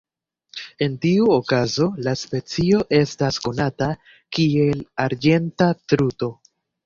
En 0.85 0.93
tiu 1.01 1.27
okazo 1.33 1.85
la 2.07 2.13
specio 2.21 2.79
estas 3.01 3.37
konata 3.45 3.91
kiel 4.37 4.83
"arĝenta 5.07 5.69
truto". 5.93 6.33